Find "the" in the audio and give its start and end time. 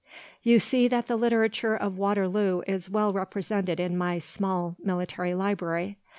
1.05-1.15